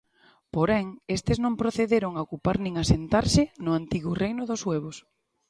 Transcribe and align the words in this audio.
Porén, 0.55 0.85
estes 1.17 1.37
non 1.43 1.59
procederon 1.61 2.13
a 2.15 2.23
ocupar 2.27 2.57
nin 2.63 2.73
asentarse 2.83 3.41
no 3.63 3.71
antigo 3.79 4.11
reino 4.23 4.43
dos 4.49 4.61
suevos. 4.65 4.97